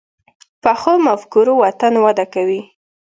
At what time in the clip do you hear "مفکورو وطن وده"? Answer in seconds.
1.07-2.25